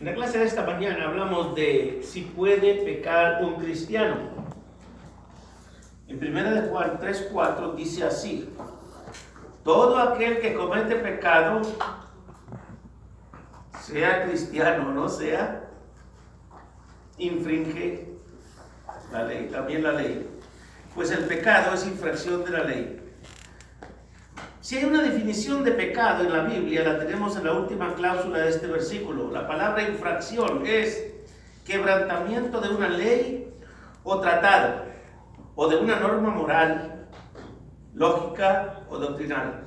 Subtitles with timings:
[0.00, 4.16] En la clase de esta mañana hablamos de si puede pecar un cristiano.
[6.06, 8.48] En 1 de Juan 3:4 dice así:
[9.64, 11.62] Todo aquel que comete pecado,
[13.80, 15.68] sea cristiano o no sea,
[17.18, 18.06] infringe
[19.10, 20.28] la ley, también la ley.
[20.94, 22.97] Pues el pecado es infracción de la ley.
[24.68, 28.40] Si hay una definición de pecado en la Biblia, la tenemos en la última cláusula
[28.40, 29.30] de este versículo.
[29.30, 31.06] La palabra infracción es
[31.64, 33.50] quebrantamiento de una ley
[34.04, 34.82] o tratado,
[35.54, 37.06] o de una norma moral,
[37.94, 39.64] lógica o doctrinal.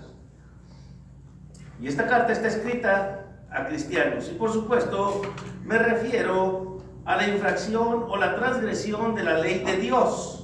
[1.82, 4.30] Y esta carta está escrita a cristianos.
[4.30, 5.24] Y por supuesto,
[5.64, 10.41] me refiero a la infracción o la transgresión de la ley de Dios.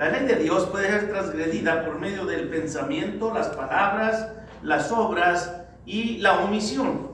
[0.00, 4.28] La ley de Dios puede ser transgredida por medio del pensamiento, las palabras,
[4.62, 7.10] las obras y la omisión.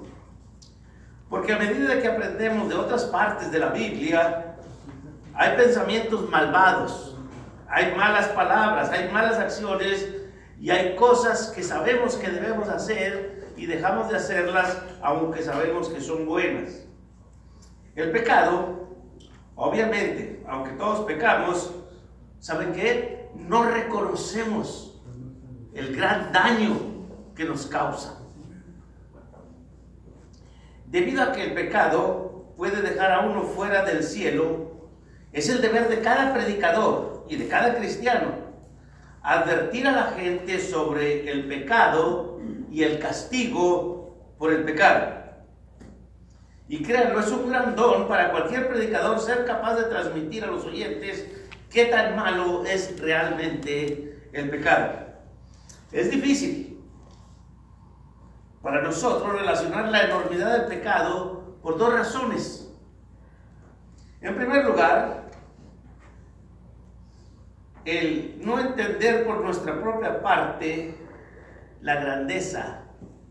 [1.28, 4.54] Porque a medida que aprendemos de otras partes de la Biblia,
[5.34, 7.16] hay pensamientos malvados,
[7.68, 10.06] hay malas palabras, hay malas acciones
[10.60, 16.00] y hay cosas que sabemos que debemos hacer y dejamos de hacerlas aunque sabemos que
[16.00, 16.86] son buenas.
[17.96, 18.90] El pecado,
[19.56, 21.75] obviamente, aunque todos pecamos,
[22.40, 23.28] ¿saben qué?
[23.34, 25.00] No reconocemos
[25.74, 26.76] el gran daño
[27.34, 28.18] que nos causa.
[30.86, 34.72] Debido a que el pecado puede dejar a uno fuera del cielo,
[35.32, 38.46] es el deber de cada predicador y de cada cristiano
[39.26, 42.38] advertir a la gente sobre el pecado
[42.70, 45.16] y el castigo por el pecado.
[46.68, 50.64] Y créanlo, es un gran don para cualquier predicador ser capaz de transmitir a los
[50.64, 51.26] oyentes
[51.76, 54.94] qué tan malo es realmente el pecado.
[55.92, 56.82] Es difícil
[58.62, 62.74] para nosotros relacionar la enormidad del pecado por dos razones.
[64.22, 65.24] En primer lugar,
[67.84, 70.96] el no entender por nuestra propia parte
[71.82, 72.84] la grandeza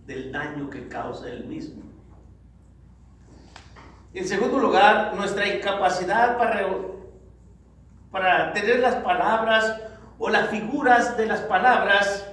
[0.06, 1.82] del daño que causa el mismo.
[4.14, 6.62] En segundo lugar, nuestra incapacidad para
[8.16, 9.78] para tener las palabras
[10.18, 12.26] o las figuras de las palabras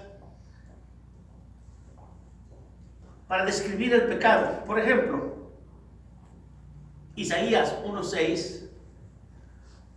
[3.26, 4.62] para describir el pecado.
[4.64, 5.50] Por ejemplo,
[7.16, 8.68] Isaías 1.6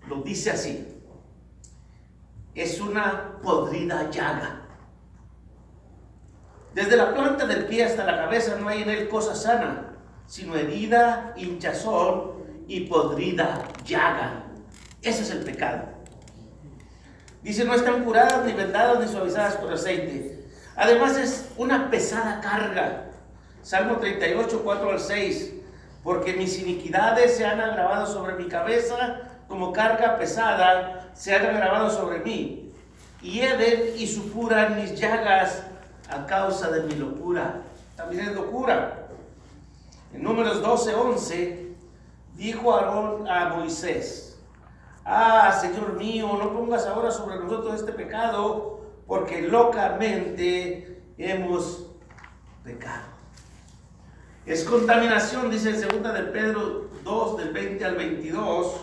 [0.08, 1.04] lo dice así.
[2.56, 4.64] Es una podrida llaga.
[6.74, 10.56] Desde la planta del pie hasta la cabeza no hay en él cosa sana, sino
[10.56, 12.32] herida, hinchazón
[12.68, 14.45] y podrida llaga.
[15.06, 15.84] Ese es el pecado.
[17.44, 20.44] Dice, no están curadas, ni vendadas, ni suavizadas por aceite.
[20.76, 23.06] Además es una pesada carga.
[23.62, 25.54] Salmo 38, 4 al 6.
[26.04, 31.92] Porque mis iniquidades se han agravado sobre mi cabeza, como carga pesada se han agravado
[31.92, 32.74] sobre mí.
[33.22, 35.62] Y Eden y supuran mis llagas
[36.10, 37.62] a causa de mi locura.
[37.96, 39.08] También es locura.
[40.14, 41.68] En números 12, 11,
[42.36, 44.25] dijo Aarón a Moisés,
[45.06, 51.92] ah, Señor mío, no pongas ahora sobre nosotros este pecado, porque locamente hemos
[52.64, 53.06] pecado.
[54.46, 58.76] Es contaminación, dice en 2 de Pedro 2, del 20 al 22.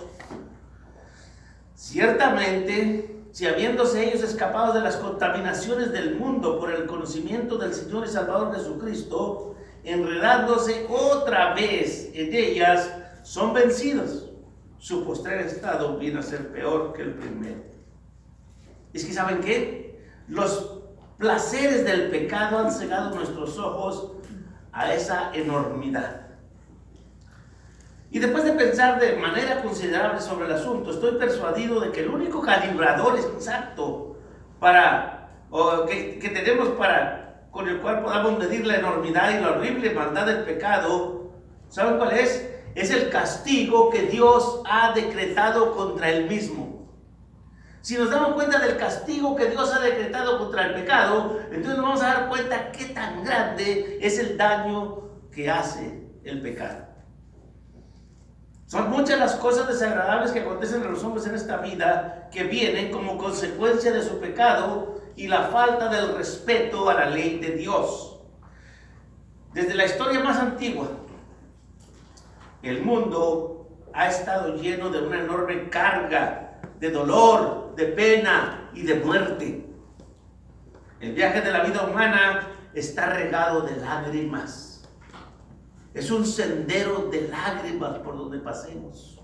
[1.74, 8.06] Ciertamente, si habiéndose ellos escapado de las contaminaciones del mundo por el conocimiento del Señor
[8.06, 12.92] y Salvador Jesucristo, enredándose otra vez en ellas,
[13.24, 14.31] son vencidos
[14.82, 17.62] su postrer estado viene a ser peor que el primero.
[18.92, 20.02] Es que, ¿saben qué?
[20.26, 20.80] Los
[21.18, 24.14] placeres del pecado han cegado nuestros ojos
[24.72, 26.22] a esa enormidad.
[28.10, 32.08] Y después de pensar de manera considerable sobre el asunto, estoy persuadido de que el
[32.08, 34.16] único calibrador exacto
[34.58, 39.52] para, o que, que tenemos para, con el cual podamos medir la enormidad y la
[39.52, 41.30] horrible maldad del pecado,
[41.68, 42.51] ¿saben cuál es?
[42.74, 46.88] Es el castigo que Dios ha decretado contra el mismo.
[47.82, 51.82] Si nos damos cuenta del castigo que Dios ha decretado contra el pecado, entonces nos
[51.82, 55.02] vamos a dar cuenta qué tan grande es el daño
[55.32, 56.86] que hace el pecado.
[58.66, 62.90] Son muchas las cosas desagradables que acontecen a los hombres en esta vida que vienen
[62.90, 68.20] como consecuencia de su pecado y la falta del respeto a la ley de Dios.
[69.52, 70.88] Desde la historia más antigua,
[72.62, 78.96] el mundo ha estado lleno de una enorme carga de dolor, de pena y de
[78.96, 79.66] muerte.
[81.00, 84.88] El viaje de la vida humana está regado de lágrimas.
[85.94, 89.20] Es un sendero de lágrimas por donde pasemos.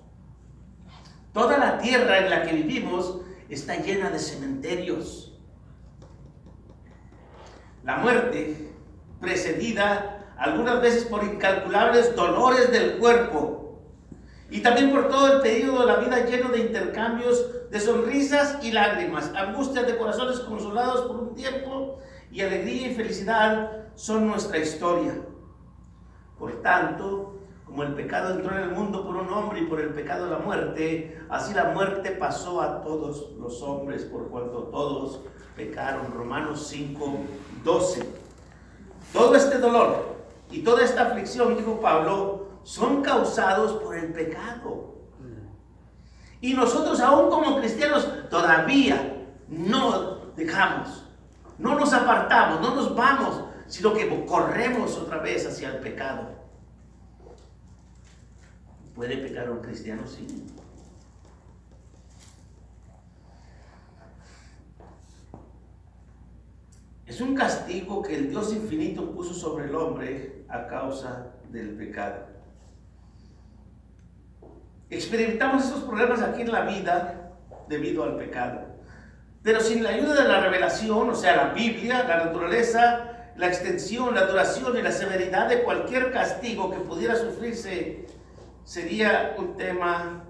[1.32, 5.38] Toda la tierra en la que vivimos está llena de cementerios.
[7.84, 8.72] La muerte,
[9.20, 13.80] precedida algunas veces por incalculables dolores del cuerpo
[14.50, 18.72] y también por todo el periodo de la vida lleno de intercambios de sonrisas y
[18.72, 21.98] lágrimas, angustias de corazones consolados por un tiempo
[22.30, 25.14] y alegría y felicidad son nuestra historia.
[26.38, 29.90] Por tanto, como el pecado entró en el mundo por un hombre y por el
[29.90, 35.20] pecado la muerte, así la muerte pasó a todos los hombres por cuanto todos
[35.56, 36.12] pecaron.
[36.12, 37.18] Romanos 5,
[37.64, 38.02] 12.
[39.12, 40.17] Todo este dolor
[40.50, 44.94] y toda esta aflicción, dijo Pablo, son causados por el pecado.
[46.40, 51.04] Y nosotros aún como cristianos todavía no dejamos,
[51.58, 56.30] no nos apartamos, no nos vamos sino que corremos otra vez hacia el pecado.
[58.94, 60.02] ¿Puede pecar un cristiano?
[60.06, 60.26] Sí.
[67.06, 72.26] Es un castigo que el Dios infinito puso sobre el hombre a causa del pecado.
[74.90, 77.32] Experimentamos esos problemas aquí en la vida
[77.68, 78.60] debido al pecado.
[79.42, 83.08] Pero sin la ayuda de la revelación, o sea, la Biblia, la naturaleza
[83.38, 88.04] la extensión, la duración y la severidad de cualquier castigo que pudiera sufrirse
[88.64, 90.24] sería un tema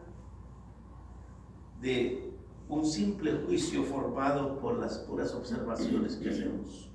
[1.81, 2.31] de
[2.69, 6.88] un simple juicio formado por las puras observaciones que hacemos.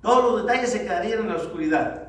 [0.00, 2.08] Todos los detalles se quedarían en la oscuridad.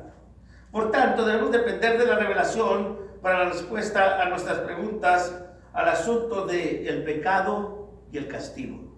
[0.70, 5.34] Por tanto, debemos depender de la revelación para la respuesta a nuestras preguntas
[5.72, 8.90] al asunto del el pecado y el castigo.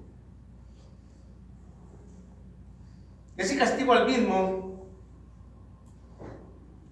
[3.36, 4.86] Ese castigo al mismo,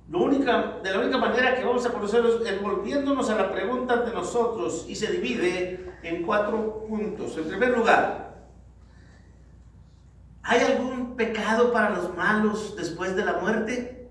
[0.08, 3.98] lo única, de la única manera que vamos a conocerlo es volviéndonos a la pregunta
[3.98, 7.36] de nosotros y se divide en cuatro puntos.
[7.36, 8.48] En primer lugar,
[10.42, 14.08] ¿hay algún pecado para los malos después de la muerte?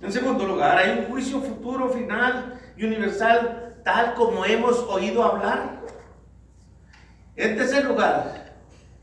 [0.00, 5.80] En segundo lugar, ¿hay un juicio futuro, final y universal tal como hemos oído hablar?
[7.36, 8.42] En tercer lugar,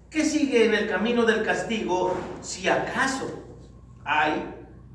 [0.10, 3.44] ¿Qué sigue en el camino del castigo si acaso
[4.04, 4.44] hay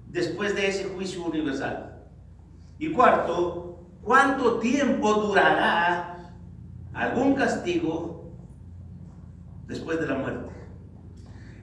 [0.08, 2.02] después de ese juicio universal?
[2.80, 6.32] Y cuarto, ¿cuánto tiempo durará
[6.92, 8.32] algún castigo
[9.68, 10.50] después de la muerte?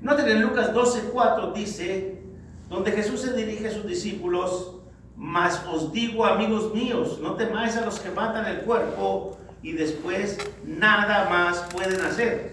[0.02, 2.22] Noten en Lucas 12:4 dice,
[2.70, 4.78] donde Jesús se dirige a sus discípulos,
[5.16, 10.40] mas os digo, amigos míos, no temáis a los que matan el cuerpo y después
[10.66, 12.50] nada más pueden hacer.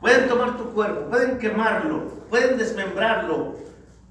[0.00, 3.56] Pueden tomar tu cuerpo, pueden quemarlo, pueden desmembrarlo,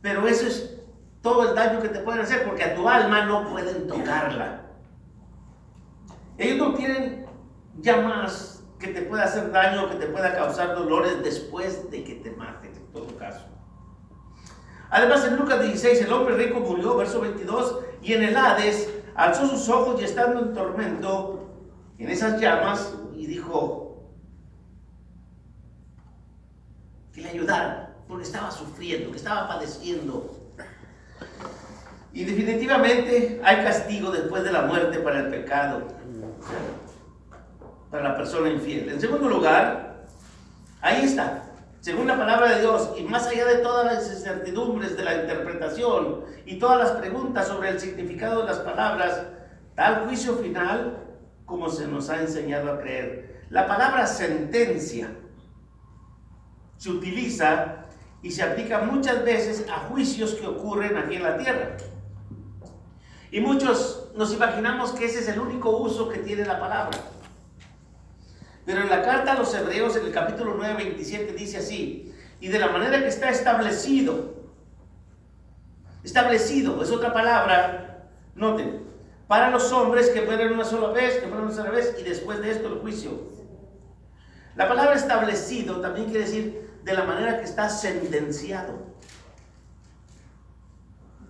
[0.04, 0.78] pero eso es
[1.24, 4.62] todo el daño que te pueden hacer porque a tu alma no pueden tocarla.
[6.38, 7.26] Ellos no tienen
[7.80, 12.16] ya más que te pueda hacer daño, que te pueda causar dolores después de que
[12.16, 13.46] te maten, en todo caso.
[14.90, 19.48] Además, en Lucas 16, el hombre rico murió, verso 22, y en el Hades alzó
[19.48, 21.48] sus ojos y estando en tormento,
[21.98, 24.04] en esas llamas, y dijo,
[27.14, 30.30] que le ayudaran, porque estaba sufriendo, que estaba padeciendo.
[32.14, 35.88] Y definitivamente hay castigo después de la muerte para el pecado,
[37.92, 38.90] para la persona infiel.
[38.90, 40.06] En segundo lugar,
[40.82, 41.44] ahí está,
[41.82, 46.24] según la palabra de Dios, y más allá de todas las incertidumbres de la interpretación
[46.46, 49.24] y todas las preguntas sobre el significado de las palabras,
[49.76, 50.98] tal juicio final
[51.46, 53.42] como se nos ha enseñado a creer.
[53.50, 55.10] La palabra sentencia
[56.78, 57.86] se utiliza
[58.24, 61.76] y se aplica muchas veces a juicios que ocurren aquí en la tierra.
[63.32, 66.98] Y muchos nos imaginamos que ese es el único uso que tiene la palabra.
[68.66, 72.48] Pero en la carta a los Hebreos, en el capítulo 9, 27, dice así, y
[72.48, 74.36] de la manera que está establecido,
[76.04, 78.84] establecido, es otra palabra, noten,
[79.28, 82.42] para los hombres que mueren una sola vez, que mueren una sola vez, y después
[82.42, 83.32] de esto el juicio.
[84.56, 88.92] La palabra establecido también quiere decir de la manera que está sentenciado.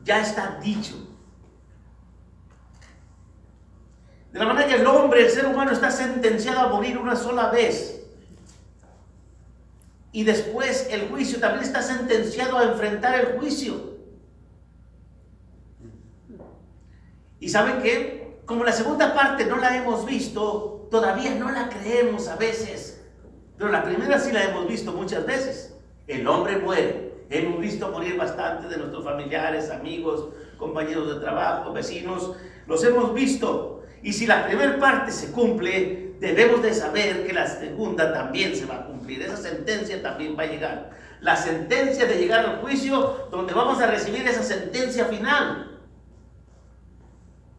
[0.03, 1.10] Ya está dicho.
[4.31, 7.49] De la manera que el hombre, el ser humano, está sentenciado a morir una sola
[7.49, 8.01] vez.
[10.13, 13.91] Y después el juicio también está sentenciado a enfrentar el juicio.
[17.39, 22.27] Y saben que, como la segunda parte no la hemos visto, todavía no la creemos
[22.27, 23.03] a veces.
[23.57, 25.75] Pero la primera sí la hemos visto muchas veces.
[26.07, 32.33] El hombre muere, Hemos visto morir bastante de nuestros familiares, amigos, compañeros de trabajo, vecinos.
[32.67, 33.80] Los hemos visto.
[34.03, 38.65] Y si la primera parte se cumple, debemos de saber que la segunda también se
[38.65, 39.21] va a cumplir.
[39.21, 40.91] Esa sentencia también va a llegar.
[41.19, 45.79] La sentencia de llegar al juicio donde vamos a recibir esa sentencia final.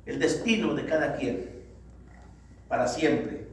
[0.04, 1.50] El destino de cada quien.
[2.68, 3.46] Para siempre.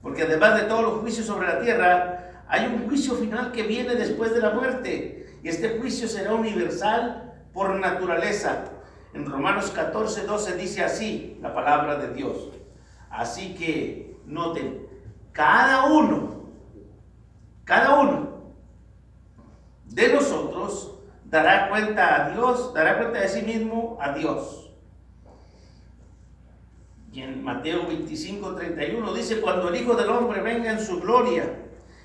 [0.00, 3.94] Porque además de todos los juicios sobre la tierra, hay un juicio final que viene
[3.94, 5.38] después de la muerte.
[5.42, 8.64] Y este juicio será universal por naturaleza.
[9.14, 12.48] En Romanos 14, 12 dice así la palabra de Dios.
[13.10, 14.86] Así que noten,
[15.32, 16.46] cada uno,
[17.64, 18.28] cada uno
[19.84, 24.70] de nosotros dará cuenta a Dios, dará cuenta de sí mismo a Dios.
[27.12, 31.44] Y en Mateo 25, 31 dice, cuando el Hijo del Hombre venga en su gloria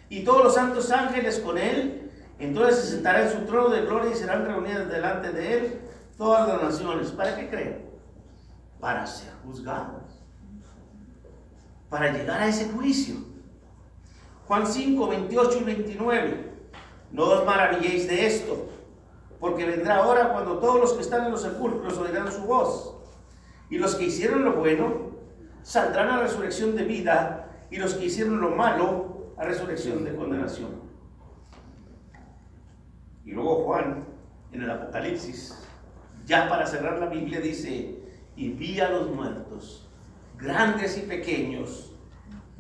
[0.10, 4.12] y todos los santos ángeles con él, entonces se sentará en su trono de gloria
[4.12, 5.82] y serán reunidas delante de él
[6.18, 7.12] todas las naciones.
[7.12, 7.86] ¿Para qué creen?
[8.80, 10.04] Para ser juzgados.
[11.90, 13.16] Para llegar a ese juicio.
[14.48, 16.52] Juan 5, 28 y 29.
[17.12, 18.70] No os maravilléis de esto,
[19.40, 22.98] porque vendrá hora cuando todos los que están en los sepulcros oirán su voz
[23.70, 25.12] y los que hicieron lo bueno
[25.62, 30.82] saldrán a resurrección de vida, y los que hicieron lo malo a resurrección de condenación.
[33.26, 34.06] Y luego Juan,
[34.54, 35.62] en el Apocalipsis,
[36.28, 37.96] ya para cerrar la Biblia, dice,
[38.36, 39.88] y vi a los muertos,
[40.38, 41.92] grandes y pequeños,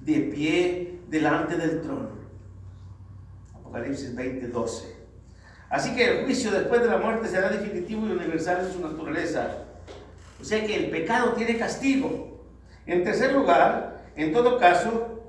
[0.01, 2.09] de pie delante del trono.
[3.53, 4.97] Apocalipsis 20, 12.
[5.69, 9.67] Así que el juicio después de la muerte será definitivo y universal en su naturaleza
[10.39, 12.43] o sea que el pecado tiene castigo.
[12.85, 15.23] En tercer lugar, en todo caso,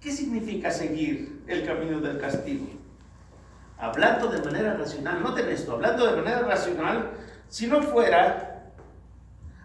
[0.00, 2.66] ¿qué significa seguir el camino del castigo?
[3.78, 7.10] Hablando de manera racional, noten esto, hablando de manera racional,
[7.50, 8.72] si no fuera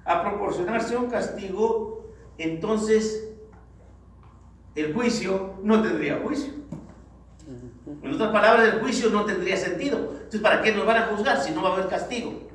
[0.04, 3.30] a proporcionarse un castigo, entonces
[4.75, 6.54] el juicio no tendría juicio.
[8.01, 9.98] En otras palabras, el juicio no tendría sentido.
[10.15, 12.50] Entonces, ¿para qué nos van a juzgar si no va a haber castigo?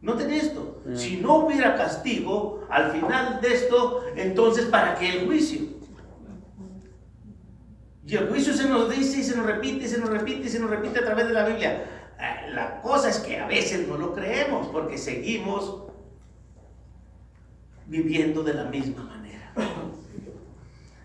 [0.00, 0.94] Noten esto, mm.
[0.94, 5.60] si no hubiera castigo al final de esto, entonces ¿para qué el juicio?
[8.06, 10.48] Y el juicio se nos dice y se nos repite y se nos repite y
[10.48, 11.97] se nos repite a través de la Biblia.
[12.18, 15.84] La cosa es que a veces no lo creemos porque seguimos
[17.86, 19.52] viviendo de la misma manera.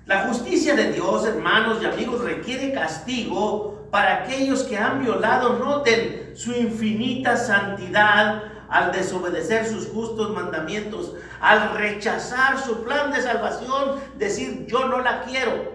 [0.05, 6.33] La justicia de Dios, hermanos y amigos, requiere castigo para aquellos que han violado, noten,
[6.35, 14.65] su infinita santidad al desobedecer sus justos mandamientos, al rechazar su plan de salvación, decir,
[14.65, 15.73] yo no la quiero,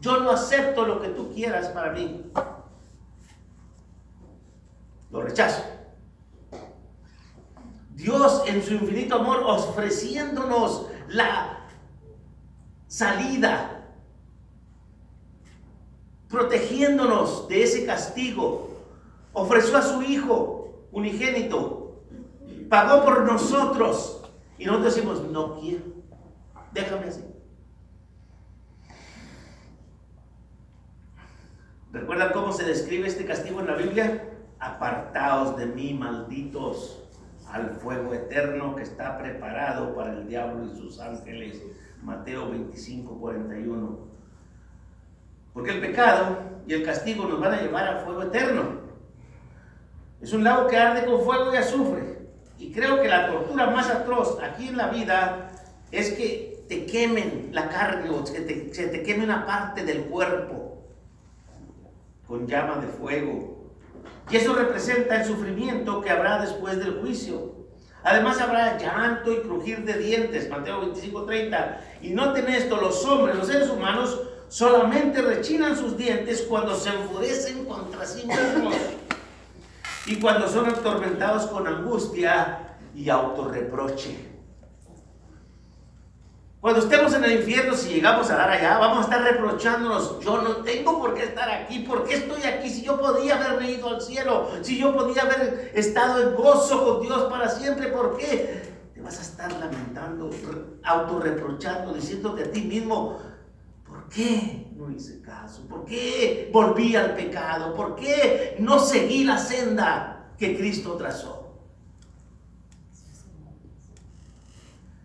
[0.00, 2.30] yo no acepto lo que tú quieras para mí.
[5.10, 5.62] Lo rechazo.
[7.94, 11.66] Dios en su infinito amor ofreciéndonos la
[12.86, 13.84] salida,
[16.28, 18.70] protegiéndonos de ese castigo,
[19.32, 21.80] ofreció a su Hijo unigénito
[22.70, 24.22] pagó por nosotros.
[24.56, 25.84] Y nosotros decimos, no quiero,
[26.72, 27.24] déjame así.
[31.92, 34.29] ¿Recuerdan cómo se describe este castigo en la Biblia?
[34.60, 37.02] Apartaos de mí, malditos,
[37.52, 41.62] al fuego eterno que está preparado para el diablo y sus ángeles.
[42.02, 43.98] Mateo 25, 41.
[45.52, 48.80] Porque el pecado y el castigo nos van a llevar al fuego eterno.
[50.20, 52.20] Es un lago que arde con fuego y azufre.
[52.58, 55.50] Y creo que la tortura más atroz aquí en la vida
[55.90, 60.04] es que te quemen la carne o que te, se te queme una parte del
[60.04, 60.78] cuerpo
[62.26, 63.59] con llama de fuego.
[64.30, 67.56] Y eso representa el sufrimiento que habrá después del juicio.
[68.02, 71.80] Además habrá llanto y crujir de dientes, Mateo 25, 30.
[72.02, 77.64] Y noten esto, los hombres, los seres humanos, solamente rechinan sus dientes cuando se enfurecen
[77.66, 78.74] contra sí mismos
[80.06, 84.29] y cuando son atormentados con angustia y autorreproche.
[86.60, 90.42] Cuando estemos en el infierno, si llegamos a dar allá, vamos a estar reprochándonos, yo
[90.42, 92.68] no tengo por qué estar aquí, ¿por qué estoy aquí?
[92.68, 97.00] Si yo podía haberme ido al cielo, si yo podía haber estado en gozo con
[97.00, 98.62] Dios para siempre, ¿por qué?
[98.92, 100.28] Te vas a estar lamentando,
[100.84, 103.18] autorreprochando, diciéndote a ti mismo,
[103.86, 104.70] ¿por qué?
[104.80, 105.62] no hice caso?
[105.68, 107.74] ¿Por qué volví al pecado?
[107.74, 111.39] ¿Por qué no seguí la senda que Cristo trazó?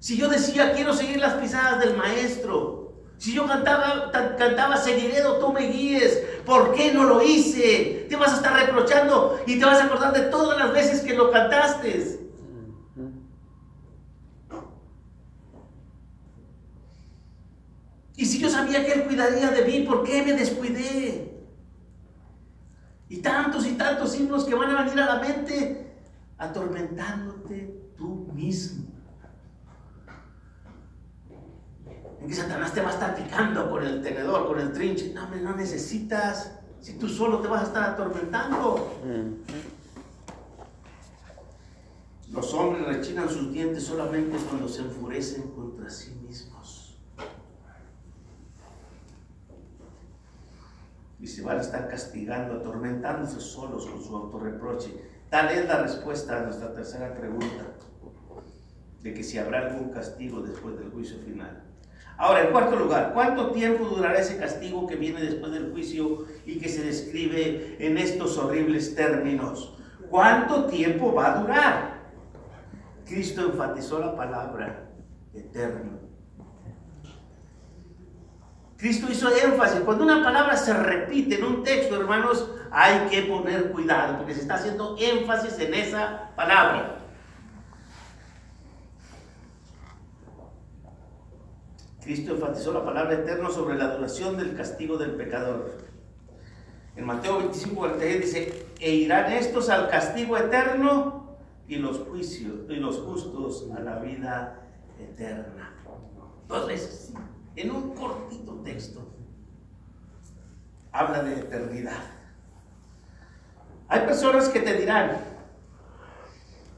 [0.06, 5.52] Si yo decía, quiero seguir las pisadas del maestro, Si yo cantaba, cantaba seguiredo, tú
[5.52, 6.22] me guíes.
[6.46, 8.06] ¿Por qué no lo hice?
[8.08, 11.16] Te vas a estar reprochando y te vas a acordar de todas las veces que
[11.16, 12.20] lo cantaste.
[18.16, 21.36] Y si yo sabía que Él cuidaría de mí, ¿por qué me descuidé?
[23.10, 25.96] Y tantos y tantos himnos que van a venir a la mente
[26.38, 28.85] atormentándote tú mismo.
[32.26, 35.14] En que Satanás te va a estar picando con el tenedor, con el trinche.
[35.14, 36.54] No, hombre, no necesitas.
[36.82, 39.00] Si tú solo te vas a estar atormentando.
[42.32, 46.98] Los hombres rechinan sus dientes solamente cuando se enfurecen contra sí mismos.
[51.20, 55.00] Y se van a estar castigando, atormentándose solos con su autorreproche.
[55.30, 57.68] Tal es la respuesta a nuestra tercera pregunta,
[59.04, 61.75] de que si habrá algún castigo después del juicio final.
[62.18, 66.60] Ahora, en cuarto lugar, ¿cuánto tiempo durará ese castigo que viene después del juicio y
[66.60, 69.78] que se describe en estos horribles términos?
[70.10, 71.96] ¿Cuánto tiempo va a durar?
[73.06, 74.90] Cristo enfatizó la palabra
[75.34, 76.06] eterno.
[78.78, 79.82] Cristo hizo énfasis.
[79.82, 84.42] Cuando una palabra se repite en un texto, hermanos, hay que poner cuidado porque se
[84.42, 87.00] está haciendo énfasis en esa palabra.
[92.06, 95.72] Cristo enfatizó la palabra eterno sobre la duración del castigo del pecador.
[96.96, 101.36] En Mateo 25, 46 dice, e irán estos al castigo eterno
[101.68, 104.62] y los juicios los justos a la vida
[105.00, 105.74] eterna.
[106.48, 107.12] Dos veces,
[107.56, 109.02] en un cortito texto,
[110.92, 112.04] habla de eternidad.
[113.88, 115.18] Hay personas que te dirán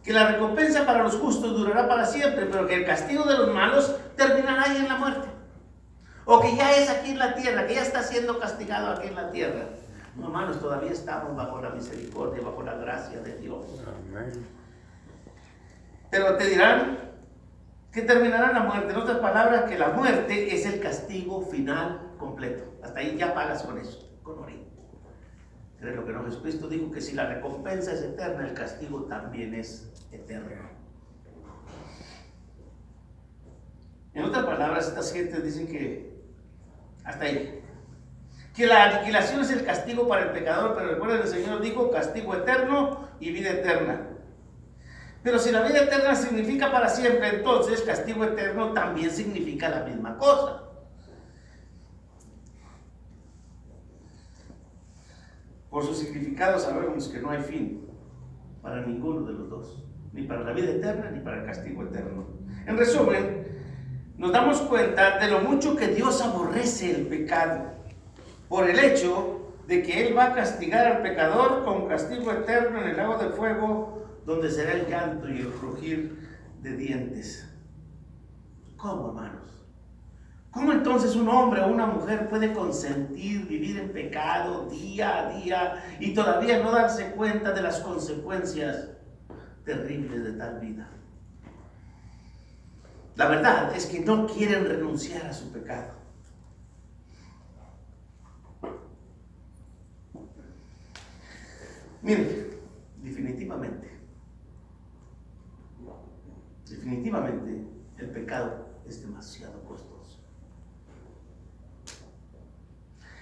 [0.06, 3.54] que la recompensa para los justos durará para siempre, pero que el castigo de los
[3.54, 5.28] malos terminará ahí en la muerte.
[6.26, 9.16] O que ya es aquí en la tierra, que ya está siendo castigado aquí en
[9.16, 9.70] la tierra.
[10.16, 13.66] No, hermanos, todavía estamos bajo la misericordia, bajo la gracia de Dios.
[16.10, 16.98] Pero te dirán
[17.92, 18.92] que terminará la muerte.
[18.92, 22.64] En otras palabras, que la muerte es el castigo final completo.
[22.84, 24.68] Hasta ahí ya pagas con eso, con morir
[25.82, 29.90] lo que no Jesucristo dijo que si la recompensa es eterna, el castigo también es
[30.12, 30.77] eterno.
[34.18, 36.12] En otras palabras, estas gentes dicen que
[37.04, 37.62] hasta ahí.
[38.56, 42.34] Que la aniquilación es el castigo para el pecador, pero recuerden, el Señor dijo castigo
[42.34, 44.08] eterno y vida eterna.
[45.22, 50.18] Pero si la vida eterna significa para siempre, entonces castigo eterno también significa la misma
[50.18, 50.64] cosa.
[55.70, 57.88] Por su significado sabemos que no hay fin
[58.64, 62.26] para ninguno de los dos, ni para la vida eterna ni para el castigo eterno.
[62.66, 63.47] En resumen,
[64.18, 67.66] nos damos cuenta de lo mucho que Dios aborrece el pecado,
[68.50, 72.90] por el hecho de que Él va a castigar al pecador con castigo eterno en
[72.90, 76.28] el lago de fuego, donde será el llanto y el rugir
[76.62, 77.48] de dientes.
[78.76, 79.48] ¿Cómo, hermanos?
[80.52, 85.84] ¿Cómo entonces un hombre o una mujer puede consentir vivir en pecado día a día
[86.00, 88.90] y todavía no darse cuenta de las consecuencias
[89.66, 90.90] terribles de tal vida?
[93.18, 95.92] La verdad es que no quieren renunciar a su pecado.
[102.04, 102.48] Miren,
[103.02, 103.90] definitivamente,
[106.70, 107.66] definitivamente
[107.98, 110.20] el pecado es demasiado costoso.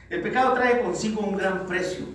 [0.10, 2.06] El pecado trae consigo un gran precio.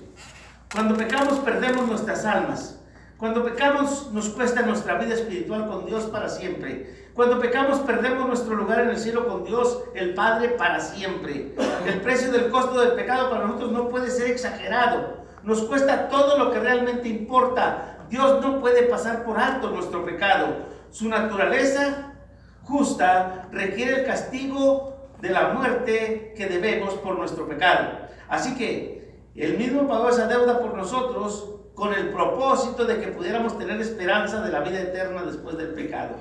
[0.71, 2.79] Cuando pecamos perdemos nuestras almas.
[3.17, 7.00] Cuando pecamos nos cuesta nuestra vida espiritual con Dios para siempre.
[7.15, 11.55] Cuando pecamos perdemos nuestro lugar en el cielo con Dios, el Padre, para siempre.
[11.87, 15.21] El precio del costo del pecado para nosotros no puede ser exagerado.
[15.43, 17.99] Nos cuesta todo lo que realmente importa.
[18.09, 20.49] Dios no puede pasar por alto nuestro pecado.
[20.91, 22.15] Su naturaleza
[22.65, 27.91] justa requiere el castigo de la muerte que debemos por nuestro pecado.
[28.29, 29.01] Así que
[29.35, 34.43] el mismo pagó esa deuda por nosotros con el propósito de que pudiéramos tener esperanza
[34.43, 36.17] de la vida eterna después del pecado.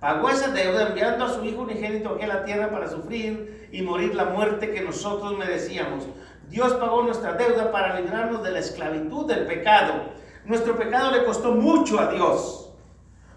[0.00, 3.82] Pagó esa deuda enviando a su Hijo unigénito aquí a la tierra para sufrir y
[3.82, 6.04] morir la muerte que nosotros merecíamos.
[6.48, 9.94] Dios pagó nuestra deuda para librarnos de la esclavitud del pecado.
[10.44, 12.70] Nuestro pecado le costó mucho a Dios.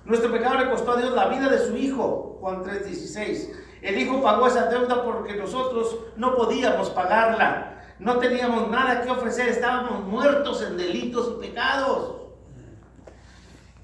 [0.04, 3.52] Nuestro pecado le costó a Dios la vida de su Hijo, Juan 3:16.
[3.82, 7.78] El Hijo pagó esa deuda porque nosotros no podíamos pagarla.
[8.00, 12.19] No teníamos nada que ofrecer, estábamos muertos en delitos y pecados.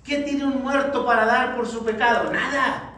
[0.06, 2.32] ¿Qué tiene un muerto para dar por su pecado?
[2.32, 2.94] Nada.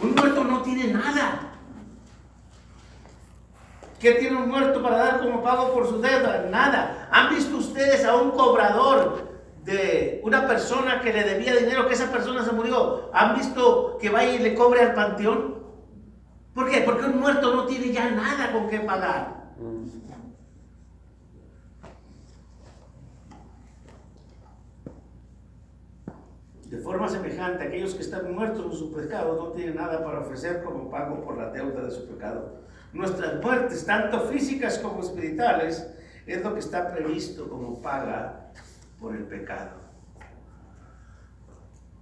[0.00, 1.40] Un muerto no tiene nada.
[4.00, 6.46] ¿Qué tiene un muerto para dar como pago por su deuda?
[6.50, 7.08] Nada.
[7.12, 9.30] ¿Han visto ustedes a un cobrador
[9.62, 13.10] de una persona que le debía dinero, que esa persona se murió?
[13.12, 15.62] ¿Han visto que vaya y le cobre al panteón?
[16.54, 16.80] ¿Por qué?
[16.80, 19.52] Porque un muerto no tiene ya nada con qué pagar.
[26.72, 30.64] De forma semejante, aquellos que están muertos en su pecado no tienen nada para ofrecer
[30.64, 32.62] como pago por la deuda de su pecado.
[32.94, 35.86] Nuestras muertes, tanto físicas como espirituales,
[36.24, 38.50] es lo que está previsto como paga
[38.98, 39.72] por el pecado.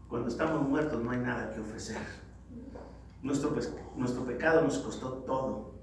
[0.08, 1.98] Cuando estamos muertos no hay nada que ofrecer.
[3.22, 3.52] Nuestro,
[4.24, 5.74] pecado nos costó todo.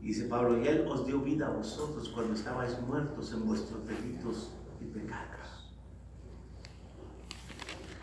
[0.00, 4.52] Dice Pablo, y Él os dio vida a vosotros cuando estabais muertos en vuestros delitos
[4.80, 5.61] y pecados.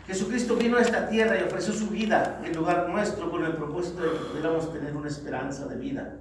[0.06, 4.02] Jesucristo vino a esta tierra y ofreció su vida en lugar nuestro con el propósito
[4.02, 6.16] de que pudiéramos tener una esperanza de vida.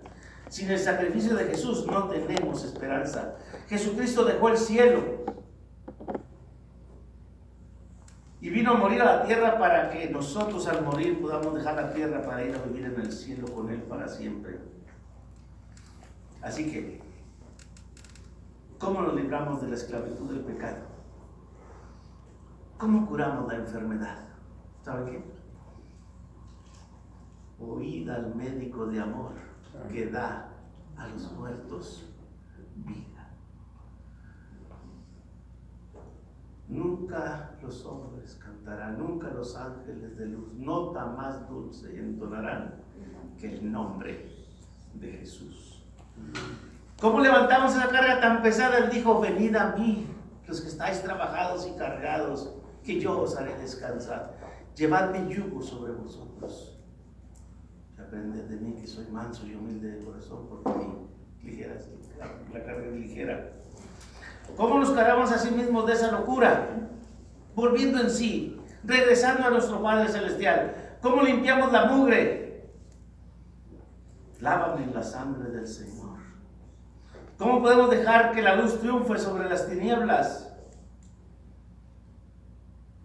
[0.50, 3.36] Sin el sacrificio de Jesús no tenemos esperanza.
[3.68, 5.20] Jesucristo dejó el cielo
[8.42, 11.94] y vino a morir a la tierra para que nosotros al morir podamos dejar la
[11.94, 14.60] tierra para ir a vivir en el cielo con Él para siempre.
[16.42, 17.02] Así que,
[18.78, 20.88] ¿cómo nos libramos de la esclavitud del pecado?
[22.80, 24.20] ¿Cómo curamos la enfermedad?
[24.86, 25.24] ¿Sabe qué?
[27.62, 29.34] Oíd al médico de amor
[29.92, 30.50] que da
[30.96, 32.06] a los muertos
[32.76, 33.36] vida.
[36.70, 42.76] Nunca los hombres cantarán, nunca los ángeles de luz, nota más dulce entonarán
[43.38, 44.26] que el nombre
[44.94, 45.84] de Jesús.
[47.02, 48.78] ¿Cómo levantamos esa carga tan pesada?
[48.78, 50.08] Él dijo, venid a mí,
[50.48, 52.56] los que estáis trabajados y cargados,
[52.89, 54.34] que yo os haré descansar.
[54.75, 56.80] Llevad mi yugo sobre vosotros.
[57.95, 61.88] Y aprended de mí que soy manso y humilde de corazón, porque mi ligera es
[62.52, 63.52] la carga es ligera.
[64.58, 66.67] ¿Cómo nos cargamos a sí mismos de esa locura?
[67.54, 70.97] Volviendo en sí, regresando a nuestro Padre Celestial.
[70.99, 72.71] ¿Cómo limpiamos la mugre?
[74.39, 76.17] Lávame en la sangre del Señor.
[77.38, 80.49] ¿Cómo podemos dejar que la luz triunfe sobre las tinieblas?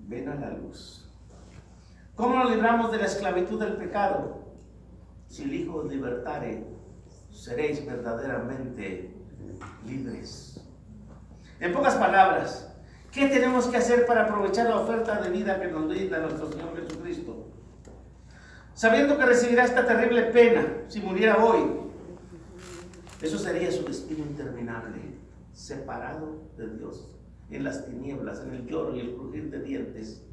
[0.06, 1.08] Ven a la luz.
[2.14, 4.44] ¿Cómo nos libramos de la esclavitud del pecado?
[5.28, 6.64] Si el Hijo os libertare,
[7.32, 9.14] seréis verdaderamente
[9.86, 10.60] libres.
[11.60, 12.72] En pocas palabras,
[13.10, 16.76] ¿qué tenemos que hacer para aprovechar la oferta de vida que nos brinda nuestro Señor
[16.76, 17.48] Jesucristo?
[18.74, 21.84] Sabiendo que recibirá esta terrible pena si muriera hoy,
[23.22, 24.98] eso sería su destino interminable,
[25.52, 27.08] separado de Dios,
[27.56, 30.26] en las tinieblas, en el lloro y el crujir de dientes,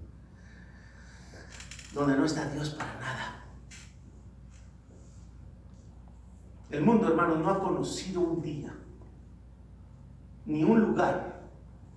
[1.93, 3.45] donde no está Dios para nada.
[6.69, 8.73] El mundo, hermano, no ha conocido un día,
[10.45, 11.49] ni un lugar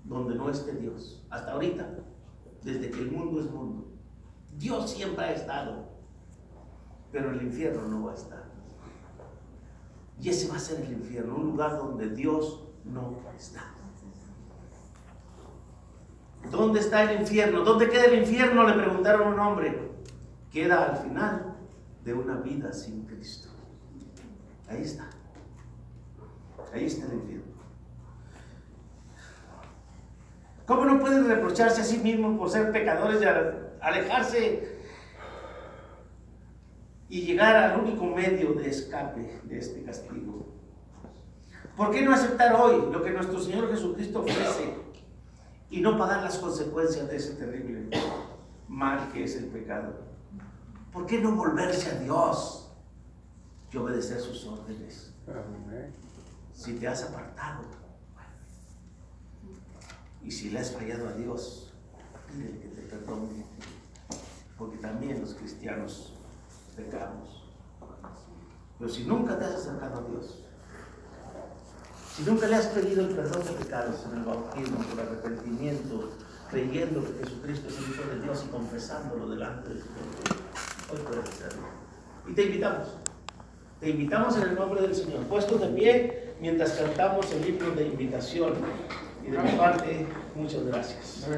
[0.04, 1.24] donde no esté Dios.
[1.30, 1.88] Hasta ahorita,
[2.62, 3.86] desde que el mundo es mundo.
[4.56, 5.88] Dios siempre ha estado,
[7.12, 8.44] pero el infierno no va a estar.
[10.20, 13.73] Y ese va a ser el infierno, un lugar donde Dios no está.
[16.50, 17.64] ¿Dónde está el infierno?
[17.64, 18.66] ¿Dónde queda el infierno?
[18.66, 19.90] Le preguntaron a un hombre.
[20.52, 21.56] Queda al final
[22.04, 23.48] de una vida sin Cristo.
[24.68, 25.08] Ahí está.
[26.72, 27.44] Ahí está el infierno.
[30.66, 33.26] ¿Cómo no pueden reprocharse a sí mismos por ser pecadores y
[33.80, 34.78] alejarse
[37.08, 40.46] y llegar al único medio de escape de este castigo?
[41.76, 44.83] ¿Por qué no aceptar hoy lo que nuestro Señor Jesucristo ofrece
[45.74, 47.90] y no pagar las consecuencias de ese terrible
[48.68, 49.92] mal que es el pecado?
[50.92, 52.70] ¿Por qué no volverse a Dios
[53.72, 55.12] y obedecer sus órdenes?
[56.52, 57.64] Si te has apartado
[60.22, 61.72] y si le has fallado a Dios,
[62.28, 63.44] pídele que te perdone,
[64.56, 66.12] porque también los cristianos
[66.76, 67.50] pecamos.
[68.78, 70.43] Pero si nunca te has acercado a Dios,
[72.14, 76.12] si nunca le has pedido el perdón de pecados en el bautismo por arrepentimiento,
[76.48, 79.86] creyendo que Jesucristo es el Hijo de Dios y confesándolo delante de Dios,
[80.92, 81.64] hoy puedes hacerlo.
[82.28, 82.88] Y te invitamos,
[83.80, 87.86] te invitamos en el nombre del Señor, puestos de pie mientras cantamos el libro de
[87.86, 88.52] invitación.
[89.26, 91.26] Y de mi parte, muchas gracias.